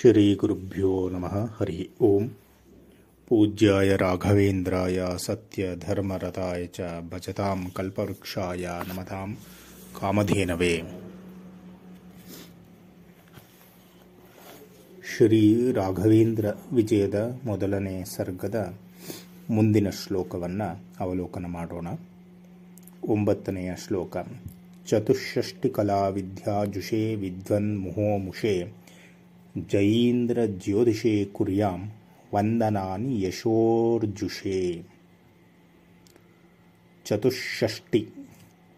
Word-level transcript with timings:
ಶ್ರೀಗುರುಭ್ಯೋ 0.00 1.08
ನಮಃ 1.08 1.34
ಹರಿ 1.56 1.90
ಓಂ 2.00 2.28
ಪೂಜ್ಯಾಯ 3.28 3.96
ರಾಘವೇಂದ್ರಾಯ 3.96 5.04
ಸತ್ಯಧರ್ಮರತಾಯ 5.16 6.66
ಚ 6.66 6.80
ಭಜತಾಂ 7.12 7.70
ಕಲ್ಪವೃಕ್ಷಾಯ 7.74 8.68
ನಮತಾಂ 8.88 9.36
ಕಾಮಧೇನವೇ 10.00 10.82
ಶ್ರೀ 15.16 15.72
ರಾಘವೇಂದ್ರ 15.72 16.46
ವಿಜಯದ 16.72 17.40
ಮೊದಲನೇ 17.44 18.04
ಸರ್ಗದ 18.16 18.74
ಮುಂದಿನ 19.50 19.90
ಶ್ಲೋಕವನ್ನು 19.90 20.84
ಅವಲೋಕನ 21.00 21.46
ಮಾಡೋಣ. 21.46 21.88
ಒಂಬತ್ತನೆಯ 23.04 23.72
ಶ್ಲೋಕ, 23.86 24.16
ಚತುಷ್ಷಷ್ಟಿ 24.86 25.68
ಕಲಾವಿದ್ಯಾಜುಷೇ 25.68 27.14
ವಿದ್ವನ್ 27.14 27.80
ಮುಹೋಮುಷೇ 27.80 28.54
ಜಯೀಂದ್ರ 28.54 28.89
जयीन्द्रज्योतिषे 29.58 31.24
कुर्यां 31.24 31.88
वन्दनानि 32.34 33.26
यशोर्जुषे। 33.26 34.84
चतुष्षष्टि 37.06 38.12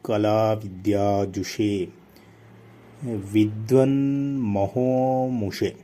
कलाविद्याजुषे। 0.04 1.88
विद्वन्महोमुषे। 3.04 5.76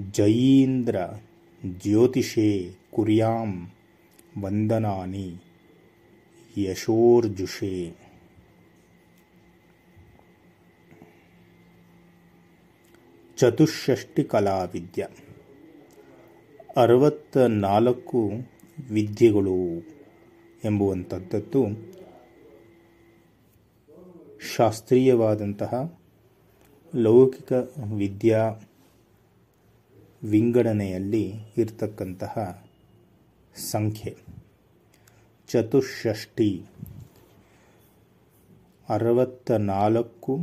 जयीन्द्रज्योतिषे 0.00 2.74
कुर्यां 2.92 3.66
वन्दनानि 4.38 5.38
यशोर्जुषे। 6.58 7.99
ಚತುಷ್ಷಷ್ಟಿ 13.40 14.24
ಕಲಾವಿದ್ಯ 14.24 15.08
ಅರವತ್ತ 16.76 17.36
ನಾಲ್ಕು 17.36 18.30
ವಿದ್ಯೆಗಳು 18.90 19.80
ಎಂಬುವಂಥದ್ದು 20.64 21.64
ಶಾಸ್ತ್ರೀಯವಾದಂತಹ 24.56 26.00
ಲೌಕಿಕ 26.94 27.52
ವಿದ್ಯಾ 27.96 28.50
ವಿಂಗಡಣೆಯಲ್ಲಿ 30.22 31.32
ಇರತಕ್ಕಂತಹ 31.56 32.64
ಸಂಖ್ಯೆ. 33.54 34.16
ಚತುಷ್ಷಷ್ಟಿ. 35.48 36.62
ಅರವತ್ತ 38.88 39.50
ನಾಲ್ಕು 39.50 40.38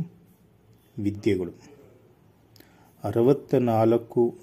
ವಿದ್ಯೆಗಳು. 0.98 1.77
ಅರವತ್ತ 3.04 3.54
ನಾಲ್ಕು 3.54 4.38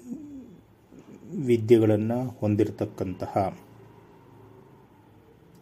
ವಿದ್ಯೆಗಳನ್ನು 1.46 2.36
ಹೊಂದಿರತಕ್ಕಂತಹ 2.40 3.58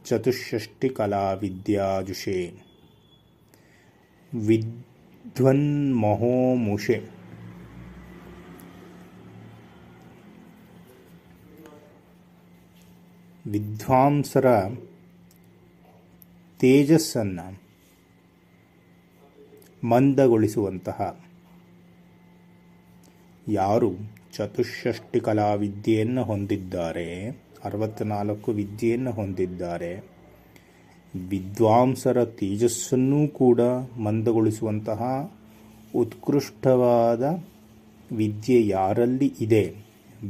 ಚತುಷ್ಷಷ್ಟಿ 0.04 0.88
ಕಲಾವಿದ್ಯಾಜುಷೇ. 0.88 2.62
ವಿದ್ವನ್ಮಹೋಮುಷೆ. 4.46 7.08
ವಿದ್ವಾಂಸರ 13.46 14.46
ತೇಜಸ್ಸನ್ನು 16.58 17.62
ಮಂದಗೊಳಿಸುವಂತಹ 19.88 21.24
ಯಾರು 23.48 23.92
ಚತುಷ್ಷಷ್ಟಿ 24.32 25.20
ಕಲಾವಿದ್ಯೆಯನ್ನು 25.20 26.24
ಹೊಂದಿದ್ದಾರೆ? 26.24 27.30
ಅರವತ್ತ್ನಾಲ್ಕು 27.64 28.52
ವಿದ್ಯೆಯನ್ನು 28.52 29.10
ಹೊಂದಿದ್ದಾರೆ. 29.10 30.14
ವಿದ್ವಾಂಸರ 31.28 32.24
ತೇಜಸ್ಸನ್ನೂ 32.24 33.28
ಕೂಡ 33.28 33.60
ಮಂದಗೊಳಿಸುವಂತಹ 33.98 35.32
ಉತ್ಕೃಷ್ಟವಾದ 35.94 37.44
ವಿದ್ಯೆ 38.12 38.66
ಯಾರಲ್ಲಿ 38.66 39.32
ಇದೆ? 39.40 39.76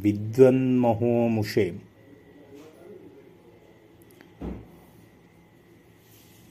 ವಿದ್ವನ್ಮಹೋಮುಷೆ. 0.00 1.72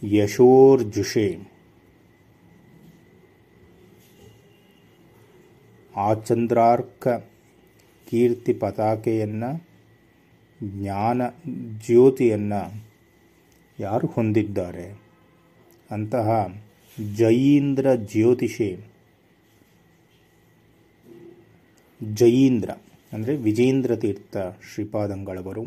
ಯಶೋರ್ಜುಷೆ. 0.04 1.53
ಆ 5.96 6.14
ಚಂದ್ರಾರ್ಕ 6.14 7.08
ಕೀರ್ತಿ 8.10 8.54
ಪತಾಕೆಯನ್ನು, 8.54 9.68
ಜ್ಞಾನ 10.64 11.22
ಜ್ಯೋತಿಯನ್ನು 11.88 12.88
ಯಾರು 13.80 14.08
ಹೊಂದಿದ್ದಾರೆ? 14.08 15.02
ಅಂತಹ 15.92 16.56
ಜಯೀಂದ್ರ 17.16 17.94
ಜ್ಯೋತಿಷಿ. 17.94 18.78
ಜಯೀಂದ್ರ 22.14 22.70
ಅಂದರೆ 23.14 23.36
ವಿಜೇಂದ್ರ 23.36 23.96
ತೀರ್ಥ 23.96 24.38
ಶ್ರೀಪಾದಂಗಳವರು. 24.74 25.64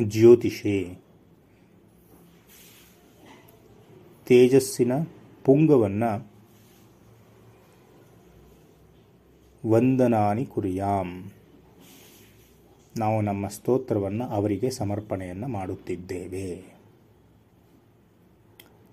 ಜ್ಯೋತಿಷೆ. 0.03 1.06
ತೇಜಸ್ಸಿನ 4.26 4.92
ಪುಂಗವನ್ನು 5.44 6.37
ವಂದನಾನಿ 9.66 10.47
ಕುರಿಯಾಂ 10.47 11.31
ನಾವು 12.97 13.20
ನಮ್ಮ 13.20 13.48
ಸ್ತೋತ್ರವನ್ನು 13.48 14.25
ಅವರಿಗೆ 14.25 14.70
ಸಮರ್ಪಣೆಯನ್ನು 14.70 15.48
ಮಾಡುತ್ತಿದ್ದೇವೆ. 15.48 16.76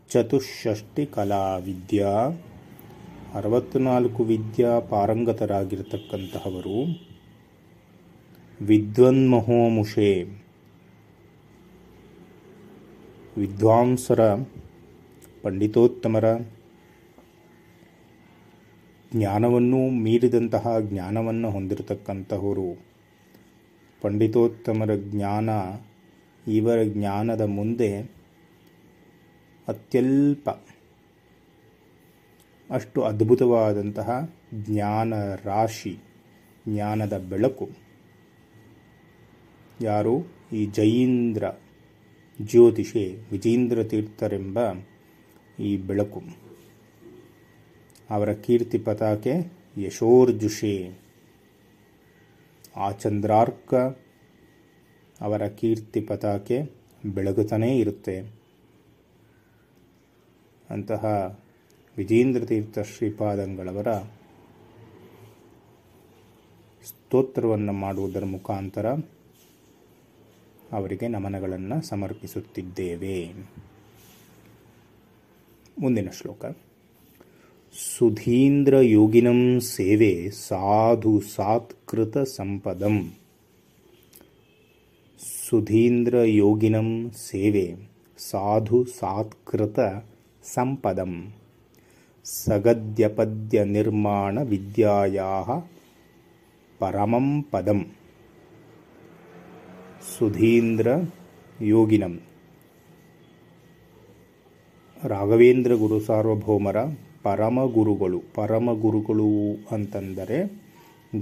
ಚತುಷ್ಷಷ್ಟಿ 0.09 1.05
ಕಲಾವಿದ್ಯಾ 1.05 2.41
ಅರವತ್ನಾಲ್ಕು 3.33 4.23
ವಿದ್ಯಾ 4.23 4.79
ಪಾರಂಗತರಾಗಿರ್ತಕ್ಕಂತಹವರು. 4.79 7.05
ವಿದ್ವನ್ಮಹೋಮುಷೆ. 8.61 10.25
ವಿದ್ವಾಂಸರ 13.37 14.33
ಪಂಡಿತೋತ್ತಮರ. 15.43 16.37
ಜ್ಞಾನವನ್ನು 19.11 19.89
ಮೀರಿದಂತಹ 19.89 20.79
ಜ್ಞಾನವನ್ನು 20.79 21.49
ಹೊಂದಿರತಕ್ಕಂತಹವರು 21.49 22.85
ಪಂಡಿತೋತ್ತಮರ 24.01 24.95
ಜ್ಞಾನ 24.95 25.49
ಇವರ 26.47 26.83
ಜ್ಞಾನದ 26.83 27.41
ಮುಂದೆ 27.41 27.97
ಅತ್ಯಲ್ಪ 29.67 30.49
ಅಷ್ಟು 32.69 33.01
ಅದ್ಭುತವಾದಂತಹ 33.01 34.35
ಜ್ಞಾನ 34.53 35.13
ರಾಶಿ, 35.43 35.99
ಜ್ಞಾನದ 36.69 37.17
ಬೆಳಕು. 37.17 37.69
ಯಾರು? 39.81 40.27
ಈ 40.53 40.65
ಜಯೀಂದ್ರ 40.65 41.43
ಜ್ಯೋತಿಷೆ, 42.41 43.17
ವಿಜೇಂದ್ರ 43.31 43.83
ತೀರ್ಥರೆಂಬ 43.83 44.59
ಈ 45.59 45.77
ಬೆಳಕು. 45.77 46.21
ಅವರ 48.09 48.33
ಕೀರ್ತಿ 48.33 48.77
ಪತಾಕೆ 48.77 49.53
ಯಶೋರ್ಜುಷೆ. 49.77 51.03
ಆ 52.75 52.91
ಚಂದ್ರಾರ್ಕ 52.91 53.73
ಅವರ 55.21 55.47
ಕೀರ್ತಿ 55.47 56.01
ಪತಾಕೆ 56.01 56.71
ಬೆಳಗುತ್ತಾನೇ 57.05 57.77
ಇರುತ್ತೆ. 57.77 58.19
ಅಂತಹ 60.69 61.39
ವಿಜೇಂದ್ರ 61.97 62.45
ತೀರ್ಥ 62.45 62.79
ಶ್ರೀಪಾದಂಗಳವರ 62.79 63.93
ಸ್ತೋತ್ರವನ್ನು 66.83 67.73
ಮಾಡುವುದರ 67.73 68.23
ಮುಖಾಂತರ 68.23 68.93
ಅವರಿಗೆ 70.71 71.07
ನಮನಗಳನ್ನು 71.07 71.81
ಸಮರ್ಪಿಸುತ್ತಿದ್ದೇವೆ. 71.81 73.33
ಮುಂದಿನ 75.76 76.10
ಶ್ಲೋಕ 76.12 76.42
ಸುಧೀಂದ್ರ 77.74 78.74
ಯೋಗಿನಂ 78.90 79.40
ಸೇವೆ 79.68 80.12
ಸಾಧು 80.46 81.12
ಸಾತ್ಕೃತ 81.34 82.16
ಸಂಪದಂ 82.34 82.96
ಸುಧೀಂದ್ರ 85.42 86.16
ಯೋಗಿನಂ 86.34 86.88
ಸೇವೆ 87.24 87.66
ಸಾಧು 88.18 88.78
ಸಾತ್ಕೃತ 88.98 89.78
ಸಂಪದಂ 90.44 91.12
ಸಗದ್ಯಪದ್ಯ 92.26 93.58
ನಿರ್ಮಾಣ 93.68 94.38
ವಿದ್ಯಾಯಾ 94.44 95.30
ಪರಮಂ 96.80 97.28
ಪದಂ 97.50 97.80
ಸುಧೀಂದ್ರ 100.10 100.88
ಯೋಗಿನಂ 101.68 102.14
ರಾಘವೇಂದ್ರ 105.03 105.73
ಗುರು 105.73 105.99
ಸಾರ್ವಭೌಮರ 105.99 106.75
ಪರಮ 107.23 107.65
ಗುರುಗಳು. 107.65 108.21
ಪರಮ 108.33 108.73
ಗುರುಗಳು 108.73 109.57
ಅಂತಂದರೆ 109.71 110.61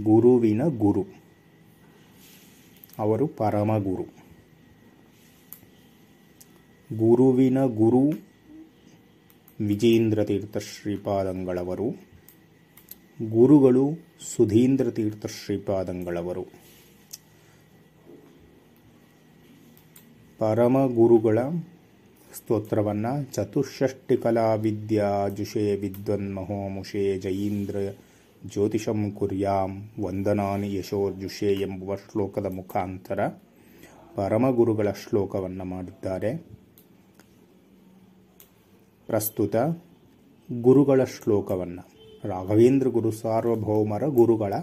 ಗುರುವಿನ 0.03 0.61
ಗುರು. 0.63 1.05
ಅವರು 2.99 3.27
ಪರಮ 3.27 3.77
ಗುರು. 3.77 4.03
ಗುರುವಿನ 6.97 7.65
ಗುರು 7.65 8.11
ವಿಜೇಂದ್ರ 9.59 10.23
ತೀರ್ಥ 10.23 10.57
ಶ್ರೀಪಾದಂಗಳವರು. 10.57 11.89
ಗುರುಗಳು 13.29 13.91
ಸುಧೀಂದ್ರ 14.35 14.91
ತೀರ್ಥ 14.91 15.25
ಶ್ರೀಪಾದಂಗಳವರು. 15.25 16.43
ಪರಮ 20.39 20.85
ಗುರುಗಳ 20.85 21.37
ಸ್ತೋತ್ರವನ್ನು 22.35 23.33
ಚತುಷ್ಷಷ್ಟಿ 23.33 24.17
ಕಲಾ 24.17 24.53
ವಿದ್ಯಾ 24.53 25.27
ಜುಷೇ 25.27 25.75
ವಿದ್ವನ್ಮಹೋಮುಷೇ 25.75 27.19
ಜಯೀಂದ್ರ 27.19 27.75
ಜ್ಯೋತಿಷಂ 28.45 29.11
ಕುರ್ಯಾಂ 29.11 29.89
ವಂದನಾನಿ 30.03 30.75
ಯಶೋರ್ಜುಷೇ 30.75 31.53
ಎಂಬುವ 31.53 31.95
ಶ್ಲೋಕದ 31.95 32.45
ಮುಖಾಂತರ 32.45 33.27
ಪರಮಗುರುಗಳ 34.15 34.91
ಶ್ಲೋಕವನ್ನು 34.91 35.65
ಮಾಡಿದ್ದಾರೆ. 35.65 36.37
ಪ್ರಸ್ತುತ 39.07 39.55
ಗುರುಗಳ 40.61 41.03
ಶ್ಲೋಕವನ್ನು 41.03 41.83
ರಾಘವೇಂದ್ರ 42.27 42.87
ಗುರು 42.87 43.11
ಸಾರ್ವಭೌಮರ 43.11 44.07
ಗುರುಗಳ 44.07 44.53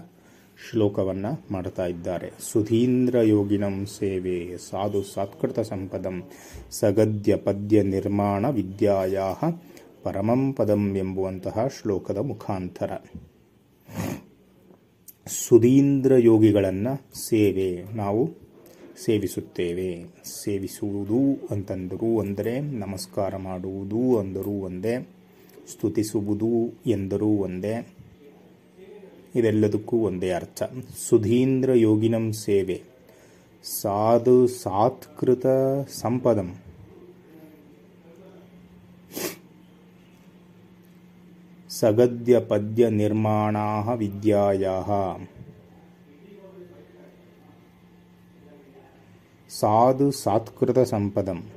ಶ್ಲೋಕವನ್ನು 0.65 1.31
ಮಾಡ್ತಾ 1.51 1.85
ಇದ್ದಾರೆ. 1.85 2.29
ಸುಧೀಂದ್ರ 2.51 3.15
ಯೋಗಿನಂ 3.15 3.85
ಸೇವೆ, 3.85 4.57
ಸಾಧು 4.57 5.01
ಸಾತ್ಕೃತ 5.03 5.59
ಸಂಪದಂ, 5.59 6.17
ಸಗದ್ಯ 6.69 7.35
ಪದ್ಯ 7.35 7.83
ನಿರ್ಮಾಣ 7.83 8.49
ವಿದ್ಯಾಯ 8.49 9.19
ಪರಮಂ 10.03 10.53
ಪದಂ 10.53 10.83
ಎಂಬುವಂತಹ 10.97 11.67
ಶ್ಲೋಕದ 11.67 12.17
ಮುಖಾಂತರ. 12.17 12.91
ಸುಧೀಂದ್ರ 15.27 16.13
ಯೋಗಿಗಳನ್ನು 16.17 16.93
ಸೇವೆ, 17.29 17.69
ನಾವು 17.95 18.23
ಸೇವಿಸುತ್ತೇವೆ. 19.05 19.91
ಸೇವಿಸುವುದು 20.23 21.21
ಅಂತಂದರೂ 21.51 22.19
ಅಂದರೆ 22.19 22.59
ನಮಸ್ಕಾರ 22.59 23.37
ಮಾಡುವುದು 23.37 24.19
ಅಂದರೂ 24.19 24.55
ಒಂದೇ, 24.61 24.95
ಸ್ತುತಿಸುವುದು 25.71 26.53
ಎಂದರೂ 26.87 27.27
ಒಂದೇ 27.27 27.75
ಇದೆಲ್ಲದಕ್ಕೂ 29.35 29.97
ಒಂದೇ 29.97 30.31
ಅರ್ಥ. 30.31 30.63
ಸುಧೀಂದ್ರ 31.09 31.73
ಯೋಗಿನಂ 31.73 32.33
ಸೇವೆ. 32.33 32.83
ಸಾಧು 33.81 34.47
ಸಾತ್ಕೃತ 34.47 35.45
ಸಂಪದಂ. 35.91 36.55
ಸಗದ್ಯ 41.69 42.39
ಪದ್ಯ 42.39 42.89
ನಿರ್ಮಾಣಾ 42.89 43.93
ವಿದ್ಯಾಯ 43.93 44.67
ಸಾಧು 49.49 50.11
ಸಾತ್ಕೃತ 50.11 50.79
ಸಂಪದಂ. 50.79 51.49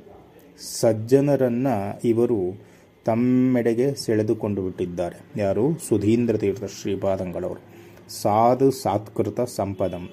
ಸಜ್ಜನರನ್ನ 0.59 1.67
ಇವರು 2.03 2.72
ತಮ್ಮೆಡೆಗೆ 3.05 3.95
ಸೆಳೆದುಕೊಂಡು 3.95 4.61
ಬಿಟ್ಟಿದ್ದಾರೆ 4.61 5.41
ಯಾರು? 5.41 5.77
ಸುಧೀಂದ್ರ 5.77 6.37
ತೀರ್ಥ 6.37 6.63
ಶ್ರೀಪಾದಂಗಳವರು. 6.63 7.73
ಸಾಧು 8.11 8.71
ಸಾತ್ಕೃತ 8.71 9.41
ಸಂಪದಂ. 9.41 10.09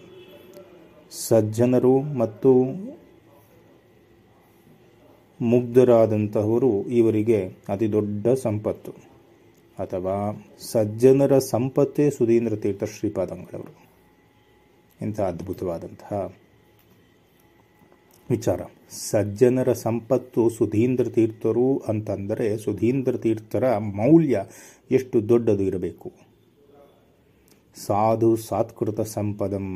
ಸಜ್ಜನರು 1.10 2.00
ಮತ್ತು 2.00 2.64
ಮುಗ್ಧರಾದಂತಹವರು 5.40 6.88
ಇವರಿಗೆ 6.88 7.56
ಅತಿ 7.68 7.92
ದೊಡ್ಡ 7.92 8.28
ಸಂಪತ್ತು. 8.28 8.92
ಅಥವಾ 9.78 10.46
ಸಜ್ಜನರ 10.60 11.38
ಸಂಪತ್ತೇ 11.38 12.10
ಸುಧೀಂದ್ರ 12.10 12.56
ತೀರ್ಥ 12.56 12.84
ಶ್ರೀಪಾದಂಗಳವರು. 12.84 13.90
ಇಂಥ 15.00 15.20
ಅದ್ಭುತವಾದಂತಹ 15.20 16.32
ವಿಚಾರ. 18.30 18.60
ಸಜ್ಜನರ 18.90 19.72
ಸಂಪತ್ತು 19.72 20.50
ಸುಧೀಂದ್ರ 20.50 21.04
ತೀರ್ಥರು 21.04 21.78
ಅಂತಂದರೆ 21.78 22.56
ಸುಧೀಂದ್ರ 22.56 23.16
ತೀರ್ಥರ 23.16 23.78
ಮೌಲ್ಯ 23.78 24.44
ಎಷ್ಟು 24.90 25.28
ದೊಡ್ಡದು 25.28 25.62
ಇರಬೇಕು? 25.62 26.12
ಸಾಧು 27.86 28.36
ಸಾತ್ಕೃತ 28.36 29.00
ಸಂಪದಂ 29.00 29.66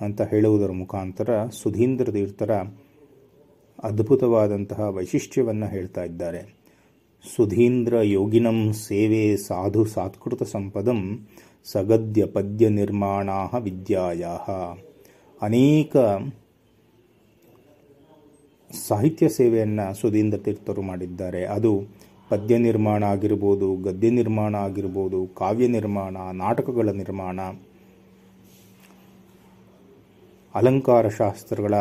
ಅಂತ 0.00 0.22
ಹೇಳುವುದರ 0.22 0.70
ಮುಖಾಂತರ 0.70 1.46
ಸುಧೀಂದ್ರ 1.46 2.10
ತೀರ್ಥರ 2.10 2.50
ಅದ್ಭುತವಾದಂತಹ 3.82 4.88
ವೈಶಿಷ್ಟ್ಯವನ್ನು 4.88 5.66
ಹೇಳ್ತಾ 5.66 6.04
ಇದ್ದಾರೆ. 6.04 6.60
ಸುಧೀಂದ್ರ 7.36 7.94
ಯೋಗಿನಂ 8.02 8.72
ಸೇವೆ 8.72 9.36
ಸಾಧು 9.36 9.84
ಸಾತ್ಕೃತ 9.84 10.42
ಸಂಪದಂ 10.42 11.28
ಸಗದ್ಯ 11.64 12.26
ಪದ್ಯ 12.26 12.68
ನಿರ್ಮಾಣಾ 12.68 13.58
ವಿದ್ಯಾಯ 13.58 14.24
ಅನೇಕ 15.42 15.96
ಸಾಹಿತ್ಯ 18.72 19.28
ಸೇವೆಯನ್ನು 19.28 20.00
ಸುಧೀಂದ್ರ 20.00 20.38
ತೀರ್ಥರು 20.38 20.82
ಮಾಡಿದ್ದಾರೆ. 20.82 21.44
ಅದು 21.44 21.86
ಪದ್ಯ 22.30 22.58
ನಿರ್ಮಾಣ 22.58 23.04
ಆಗಿರ್ಬೋದು, 23.04 23.76
ಗದ್ಯ 23.76 24.10
ನಿರ್ಮಾಣ 24.10 24.54
ಆಗಿರ್ಬೋದು, 24.54 25.26
ಕಾವ್ಯ 25.26 25.66
ನಿರ್ಮಾಣ, 25.66 26.16
ನಾಟಕಗಳ 26.32 26.88
ನಿರ್ಮಾಣ, 26.90 27.40
ಅಲಂಕಾರ 30.54 31.08
ಶಾಸ್ತ್ರಗಳ 31.08 31.74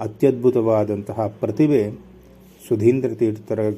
ಅತ್ಯದ್ಭುತವಾದಂತಹ 0.00 1.26
ಪ್ರತಿಭೆ 1.26 1.90
ಸುಧೀಂದ್ರ 2.68 3.14
ತೀರ್ಥರ 3.14 3.70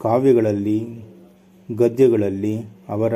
ಕಾವ್ಯಗಳಲ್ಲಿ, 0.00 0.78
ಗದ್ಯಗಳಲ್ಲಿ, 1.74 2.58
ಅವರ 2.88 3.14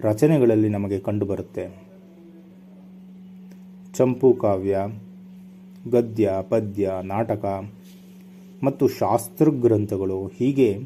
ರಚನೆಗಳಲ್ಲಿ 0.00 0.68
ನಮಗೆ 0.68 0.98
ಕಂಡುಬರುತ್ತೆ. 0.98 1.86
ಚಂಪು 3.96 4.34
ಕಾವ್ಯ 4.34 4.78
ಗದ್ಯ, 5.90 6.32
ಪದ್ಯ, 6.48 6.92
ನಾಟಕ 7.02 7.44
ಮತ್ತು 8.62 8.88
ಶಾಸ್ತ್ರ 8.88 9.48
ಗ್ರಂಥಗಳು 9.48 10.26
ಹೀಗೆ 10.26 10.78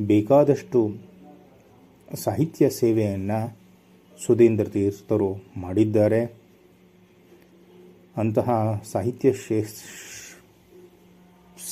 ಬೇಕಾದಷ್ಟು 0.00 0.94
ಸಾಹಿತ್ಯ 2.14 2.70
ಸೇವೆಯನ್ನು 2.70 3.56
ಸುಧೀಂದ್ರ 4.26 4.64
ತೀರ್ಥರು 4.64 5.44
ಮಾಡಿದ್ದಾರೆ. 5.56 6.24
ಅಂತಹ 8.16 8.82
ಸಾಹಿತ್ಯ 8.92 9.32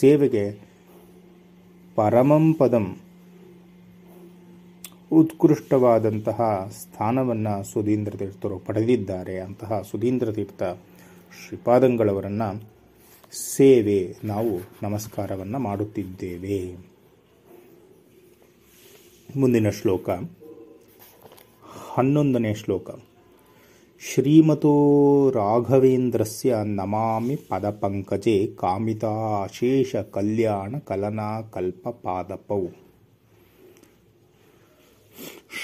ಸೇವೆಗೆ 0.00 0.58
ಪರಮಂ 1.94 2.54
ಪದಂ 2.54 2.96
ಉತ್ಕೃಷ್ಟವಾದಂತಹ 5.12 6.70
ಸ್ಥಾನವನ್ನು 6.80 7.64
ಸುಧೀಂದ್ರ 7.72 8.16
ತೀರ್ಥರು 8.16 8.58
ಪಡೆದಿದ್ದಾರೆ 8.58 9.40
ಅಂತಹ 9.40 9.82
ಸುಧೀಂದ್ರ 9.90 10.32
ತೀರ್ಥ 10.32 10.62
ಶ್ರೀಪಾದಂಗಳವರನ್ನು 11.38 12.48
ಸೇವೆ 13.56 14.16
ನಾವು 14.24 14.50
ನಮಸ್ಕಾರವನ್ನು 14.82 15.58
ಮಾಡುತ್ತಿದ್ದೇವೆ. 15.58 16.76
ಮುಂದಿನ 19.36 19.70
ಶ್ಲೋಕ, 19.70 20.10
ಹನ್ನೊಂದನೇ 21.94 22.54
ಶ್ಲೋಕ. 22.54 22.90
ಶ್ರೀಮತೋ 24.00 24.74
ರಾಘವೇಂದ್ರಸ್ಯ 25.30 26.56
ನಮಾಮಿ 26.64 27.36
ಪದಪಂಕಜೆ 27.36 28.46
ಕಾಮಿತಾಶೇಷ 28.46 29.96
ಕಲ್ಯಾಣ 29.96 30.74
ಕಲನಾ 30.78 31.40
ಕಲ್ಪಪಾದಪೌ. 31.40 32.66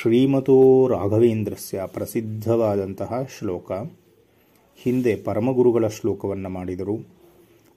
ಶ್ರೀಮತೋ 0.04 0.88
ರಾಘವೇಂದ್ರಸ್ಯ 0.88 1.82
ಪ್ರಸಿದ್ಧವಾದಂತಹ 1.86 3.22
ಶ್ಲೋಕ. 3.38 3.72
ಹಿಂದೆ 4.76 5.16
ಪರಮಗುರುಗಳ 5.16 5.88
ಶ್ಲೋಕವನ್ನು 5.88 6.48
ಮಾಡಿದರು, 6.48 7.08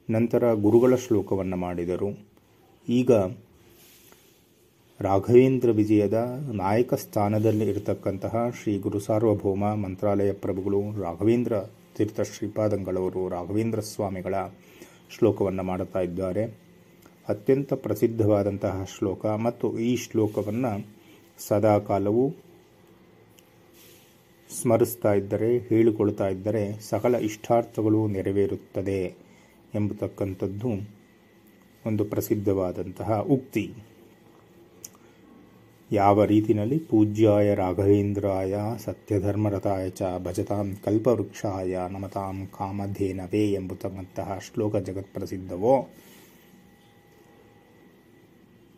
ನಂತರ 0.09 0.53
ಗುರುಗಳ 0.53 0.95
ಶ್ಲೋಕವನ್ನು 0.95 1.57
ಮಾಡಿದರು. 1.57 2.25
ಈಗ 2.89 3.11
ರಾಘವೇಂದ್ರ 4.99 5.71
ವಿಜಯದ 5.71 6.13
ನಾಯಕ 6.53 6.93
ಸ್ಥಾನದಲ್ಲಿ 6.93 7.65
ಇರತಕ್ಕಂತಹ 7.65 8.49
ಶ್ರೀ 8.49 8.77
ಗುರು 8.77 8.99
ಸಾರ್ವಭೌಮ 8.99 9.73
ಮಂತ್ರಾಲಯ 9.73 10.31
ಪ್ರಭುಗಳು 10.31 11.01
ರಾಘವೇಂದ್ರ 11.01 11.53
ತೀರ್ಥ 11.97 12.21
ಶ್ರೀಪಾದಂಗಳವರು 12.21 13.29
ರಾಘವೇಂದ್ರ 13.29 13.79
ಸ್ವಾಮಿಗಳ 13.79 14.35
ಶ್ಲೋಕವನ್ನು 15.17 15.63
ಮಾಡುತ್ತಾ 15.63 15.99
ಇದ್ದಾರೆ. 15.99 16.45
ಅತ್ಯಂತ 17.29 17.73
ಪ್ರಸಿದ್ಧವಾದಂತಹ 17.73 18.85
ಶ್ಲೋಕ 18.97 19.25
ಮತ್ತು 19.25 19.79
ಈ 19.79 19.95
ಶ್ಲೋಕವನ್ನು 19.95 20.96
ಸದಾಕಾಲವೂ 21.37 22.29
ಸ್ಮರಿಸ್ತಾ 24.61 25.13
ಇದ್ದರೆ, 25.13 25.57
ಹೇಳಿಕೊಳ್ತಾ 25.57 26.27
ಇದ್ದರೆ 26.27 26.79
ಸಕಲ 26.79 27.15
ಇಷ್ಟಾರ್ಥಗಳು 27.15 28.07
ನೆರವೇರುತ್ತದೆ 28.07 29.15
ಎಂಬತಕ್ಕಂಥದ್ದು 29.75 30.69
ಒಂದು 31.85 32.05
ಪ್ರಸಿದ್ಧವಾದಂತಹ 32.05 33.19
ಉಕ್ತಿ. 33.19 33.73
ಯಾವ 35.91 36.23
ರೀತಿಯಲ್ಲಿ 36.25 36.79
ಪೂಜ್ಯಾಯ 36.79 37.55
ರಾಘವೇಂದ್ರಾಯ 37.55 38.55
ಸತ್ಯಧರ್ಮರತಾಯ 38.77 39.89
ಚ 39.89 40.01
ಭಜತಾಂ 40.23 40.75
ಕಲ್ಪವೃಕ್ಷಾಯ 40.83 41.79
ನಮತಾಂ 41.89 42.47
ಕಾಮಧೇನವೇ 42.47 43.51
ಎಂಬುತಕ್ಕಂತಹ 43.51 44.39
ಶ್ಲೋಕ 44.39 44.75
ಜಗತ್ಪ್ರಸಿದ್ಧವೋ, 44.75 45.87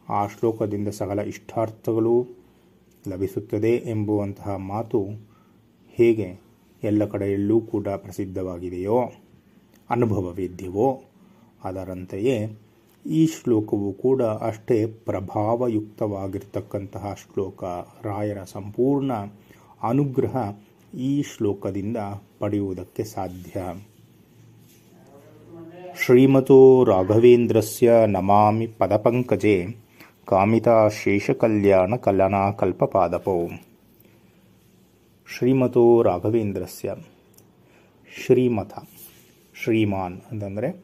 ಆ 0.10 0.28
ಶ್ಲೋಕದಿಂದ 0.28 0.88
ಸಕಲ 0.88 1.20
ಇಷ್ಟಾರ್ಥಗಳು 1.20 2.39
ಲಭಿಸುತ್ತದೆ 3.08 3.72
ಎಂಬುವಂತಹ 3.72 4.56
ಮಾತು 4.56 5.06
ಹೇಗೆ 5.90 6.42
ಎಲ್ಲ 6.84 7.06
ಕಡೆಯಲ್ಲೂ 7.06 7.62
ಕೂಡ 7.62 7.88
ಪ್ರಸಿದ್ಧವಾಗಿದೆಯೋ, 7.88 9.12
ಅನುಭವವೇದ್ಯವೋ, 9.90 11.02
ಅದರಂತೆಯೇ 11.64 12.58
ಈ 13.06 13.28
ಶ್ಲೋಕವು 13.28 13.94
ಕೂಡ 13.94 14.24
ಅಷ್ಟೇ 14.24 14.86
ಪ್ರಭಾವಯುಕ್ತವಾಗಿರ್ತಕ್ಕಂತಹ 14.86 17.14
ಶ್ಲೋಕ. 17.14 17.64
ರಾಯರ 18.04 18.44
ಸಂಪೂರ್ಣ 18.44 19.12
ಅನುಗ್ರಹ 19.84 20.54
ಈ 20.98 21.22
ಶ್ಲೋಕದಿಂದ 21.22 21.98
ಪಡೆಯುವುದಕ್ಕೆ 22.40 23.04
ಸಾಧ್ಯ. 23.04 23.64
ಶ್ರೀಮತೋ 26.06 26.84
ರಾಘವೇಂದ್ರಸ್ಯ 26.84 27.92
ನಮಾಮಿ 28.08 28.68
ಪದಪಂಕಜೆ. 28.68 29.89
ಕಲ್ಪಪಾದಪೋ 32.52 33.50
ಶ್ರೀಮತೋ 35.38 36.04
ರಾಘವೇಂದ್ರಸ್ಯ. 36.04 36.96
ಶ್ರೀಮತ 38.26 38.74
ಶ್ರೀಮಾನ್ 39.64 40.22
ಅಂತಂದರೆ 40.32 40.84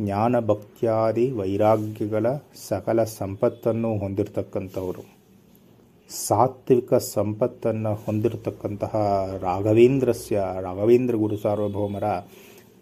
ಜ್ಞಾನ 0.00 0.40
ಭಕ್ತ್ಯಾದಿ 0.40 1.30
ವೈರಾಗ್ಯಗಳ 1.30 2.26
ಸಕಲ 2.68 3.04
ಸಂಪತ್ತನ್ನು 3.04 3.98
ಹೊಂದಿರತಕ್ಕಂಥವರು. 3.98 5.04
ಸಾತ್ವಿಕ 6.26 6.94
ಸಂಪತ್ತನ್ನು 6.94 7.94
ಹೊಂದಿರತಕ್ಕಂತಹ 7.94 8.94
ರಾಘವೇಂದ್ರಸ್ಯ, 9.40 10.42
ರಾಘವೇಂದ್ರ 10.60 11.14
ಗುರು 11.14 11.36
ಸಾರ್ವಭೌಮರ 11.36 12.04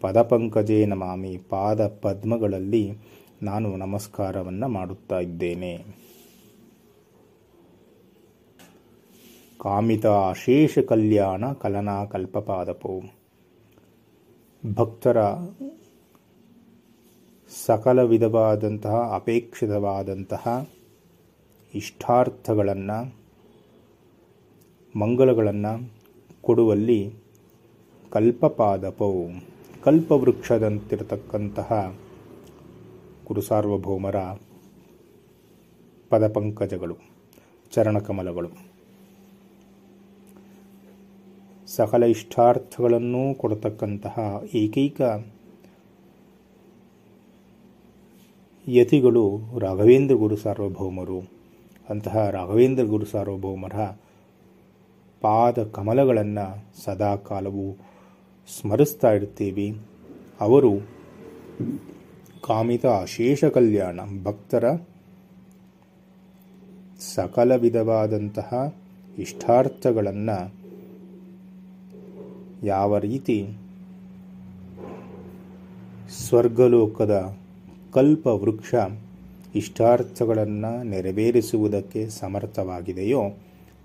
ಪದಪಂಕಜೇ 0.00 0.86
ನಮಾಮಿ 0.86 1.40
ಪಾದ 1.50 1.86
ಪದ್ಮಗಳಲ್ಲಿ 1.86 2.98
ನಾನು 3.42 3.76
ನಮಸ್ಕಾರವನ್ನು 3.76 4.68
ಮಾಡುತ್ತಾ 4.68 5.18
ಇದ್ದೇನೆ. 5.18 5.84
ಕಾಮಿತ 9.60 10.06
ಶೇಷ 10.44 10.78
ಕಲ್ಯಾಣ 10.78 11.52
ಕಲನಾ 11.52 12.04
ಕಲ್ಪಪಾದಪೋ. 12.04 13.00
ಭಕ್ತರ 14.74 15.16
ಸಕಲ 17.66 18.02
ವಿಧವಾದಂತಹ 18.02 19.12
ಅಪೇಕ್ಷಿತವಾದಂತಹ 19.14 20.68
ಇಷ್ಟಾರ್ಥಗಳನ್ನು, 21.74 23.14
ಮಂಗಲಗಳನ್ನು 24.98 25.92
ಕೊಡುವಲ್ಲಿ 26.42 27.14
ಕಲ್ಪಪಾದಪವು 28.10 29.26
ಕಲ್ಪವೃಕ್ಷದಂತಿರತಕ್ಕಂತಹ 29.84 31.98
ಗುರುಸಾರ್ವಭೌಮರ 33.26 34.16
ಪದಪಂಕಜಗಳು, 36.10 36.96
ಚರಣಕಮಲಗಳು. 37.72 38.48
ಸಕಲ 41.66 42.02
ಇಷ್ಟಾರ್ಥಗಳನ್ನು 42.04 43.34
ಕೊಡತಕ್ಕಂತಹ 43.34 44.42
ಏಕೈಕ 44.54 45.00
ಯತಿಗಳು 48.68 49.40
ರಾಘವೇಂದ್ರ 49.58 50.14
ಗುರು 50.14 50.36
ಸಾರ್ವಭೌಮರು. 50.36 51.30
ಅಂತಹ 51.88 52.30
ರಾಘವೇಂದ್ರ 52.30 52.84
ಗುರು 52.84 53.06
ಸಾರ್ವಭೌಮರ 53.06 53.74
ಪಾದ 55.20 55.62
ಕಮಲಗಳನ್ನು 55.62 56.74
ಸದಾ 56.84 57.16
ಕಾಲವು 57.16 57.76
ಸ್ಮರಿಸ್ತಾ 58.60 59.12
ಇರ್ತೀವಿ 59.12 59.80
ಅವರು 60.40 60.70
ಕಾಮಿತ 62.46 62.86
ಶೇಷ 63.06 63.44
ಕಲ್ಯಾಣ. 63.44 64.00
ಭಕ್ತರ 64.22 64.64
ಸಕಲ 67.14 67.54
ವಿಧವಾದಂತಹ 67.54 68.74
ಇಷ್ಟಾರ್ಥಗಳನ್ನು 69.18 70.54
ಯಾವ 72.62 72.98
ರೀತಿ 72.98 73.48
ಸ್ವರ್ಗಲೋಕದ 76.10 77.36
ಕಲ್ಪವೃಕ್ಷ 77.94 78.74
ಇಷ್ಟಾರ್ಥಗಳನ್ನು 79.54 80.82
ನೆರವೇರಿಸುವುದಕ್ಕೆ 80.82 82.08
ಸಮರ್ಥವಾಗಿದೆಯೋ 82.08 83.22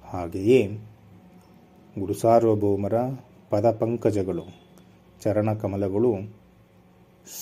ಹಾಗೆಯೇ 0.04 0.68
ಗುರುಸಾರ್ವಭೌಮರ 2.00 2.94
ಪದಪಂಕಜಗಳು 3.50 4.44
ಚರಣಕಮಲಗಳು 5.22 6.38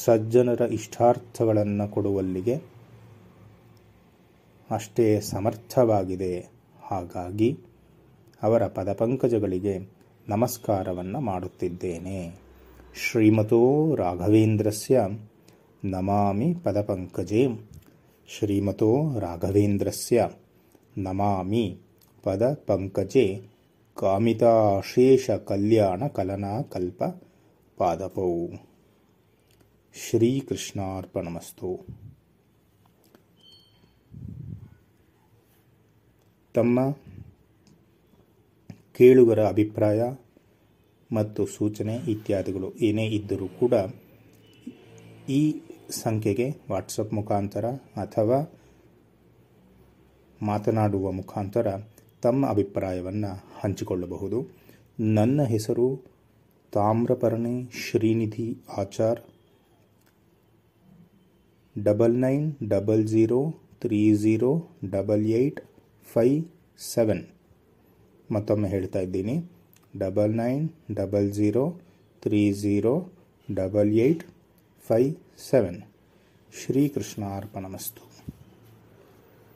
ಸಜ್ಜನರ 0.06 0.62
ಇಷ್ಟಾರ್ಥಗಳನ್ನು 0.62 1.88
ಕೊಡುವಲ್ಲಿಗೆ 1.88 2.62
ಅಷ್ಟೇ 4.72 5.22
ಸಮರ್ಥವಾಗಿದೆ. 5.22 6.50
ಹಾಗಾಗಿ 6.82 7.60
ಅವರ 8.44 8.68
ಪದಪಂಕಜಗಳಿಗೆ 8.68 9.90
ನಮಸ್ಕಾರವನ್ನು 10.30 11.20
ಮಾಡುತ್ತಿದ್ದೇನೆ. 11.22 12.40
ಶ್ರೀಮತೋ 12.96 13.96
ರಾಘವೇಂದ್ರಸ್ಯ 13.96 15.08
ನಮಾಮಿ 15.84 16.54
ಪದಪಂಕಜೆ. 16.54 17.48
ಶ್ರೀಮತೋ 18.28 19.20
ರಾಘವೇಂದ್ರಸ್ಯ 19.20 20.30
ನಮಾಮಿ 20.98 21.80
ಪದಪಂಕಜೆ. 22.24 23.42
ಕಾಮಿತಾಶೇಷ 23.96 25.30
ಕಲ್ಯಾಣ 25.32 26.08
ಕಲನಾ 26.08 26.62
ಕಲ್ಪ 26.62 27.04
ಪಾದಪೌ. 27.78 28.48
ಶ್ರೀಕೃಷ್ಣಾರ್ಪಣಮಸ್ತು. 29.94 31.86
ತಮ್ಮ 36.54 36.92
ಕೇಳುಗರ 38.98 39.48
ಅಭಿಪ್ರಾಯ 39.48 40.02
ಮತ್ತು 41.12 41.46
ಸೂಚನೆ 41.46 41.96
ಇತ್ಯಾದಿಗಳು 41.96 42.74
ಏನೇ 42.74 43.06
ಇದ್ದರೂ 43.08 43.48
ಕೂಡ 43.48 43.74
ಈ 45.30 45.62
ಸಂಖ್ಯೆಗೆ 45.90 46.50
ವಾಟ್ಸಪ್ 46.72 47.14
ಮುಖಾಂತರ 47.14 47.66
ಅಥವಾ 47.96 48.54
ಮಾತನಾಡುವ 50.42 51.12
ಮುಖಾಂತರ 51.12 51.68
ತಮ್ಮ 52.22 52.46
ಅಭಿಪ್ರಾಯವನ್ನು 52.48 53.32
ಹಂಚಿಕೊಳ್ಳಬಹುದು. 53.60 54.48
ನನ್ನ 55.00 55.44
ಹೆಸರು 55.44 56.06
Tamraparni, 56.72 57.72
Shrinidhi 57.72 58.58
Achar. 58.78 59.20
Double 61.84 62.22
nine 62.22 62.56
double 62.64 63.08
zero 63.08 63.54
three 63.82 64.14
zero 64.14 64.68
double 64.90 65.26
eight 65.26 65.62
five 66.14 66.42
seven 66.80 67.26
ಮತ್ತೊಮ್ಮೆ 68.32 68.70
ಹೇಳ್ತಾ 68.70 69.00
ಇದ್ದೀನಿ. 69.00 69.44
Double 69.98 70.38
nine 70.38 70.70
double 70.94 71.32
zero 71.32 71.80
three 72.22 72.52
zero 72.52 73.12
double 73.54 73.94
eight 73.94 74.24
five 74.88 75.12
seven 75.38 75.82
ಶ್ರೀಕೃಷ್ಣಾರ್ಪಣಮಸ್ತು 76.64 78.07